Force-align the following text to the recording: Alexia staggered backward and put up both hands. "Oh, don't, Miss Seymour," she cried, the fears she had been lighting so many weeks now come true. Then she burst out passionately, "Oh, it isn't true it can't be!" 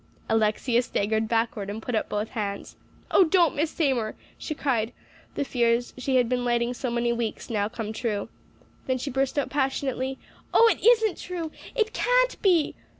Alexia 0.29 0.81
staggered 0.81 1.27
backward 1.27 1.69
and 1.69 1.79
put 1.79 1.93
up 1.93 2.09
both 2.09 2.29
hands. 2.29 2.75
"Oh, 3.11 3.23
don't, 3.25 3.55
Miss 3.55 3.69
Seymour," 3.69 4.15
she 4.35 4.55
cried, 4.55 4.93
the 5.35 5.45
fears 5.45 5.93
she 5.95 6.15
had 6.15 6.27
been 6.27 6.43
lighting 6.43 6.73
so 6.73 6.89
many 6.89 7.13
weeks 7.13 7.51
now 7.51 7.69
come 7.69 7.93
true. 7.93 8.27
Then 8.87 8.97
she 8.97 9.11
burst 9.11 9.37
out 9.37 9.51
passionately, 9.51 10.17
"Oh, 10.55 10.67
it 10.71 10.83
isn't 10.83 11.19
true 11.19 11.51
it 11.75 11.93
can't 11.93 12.41
be!" 12.41 12.73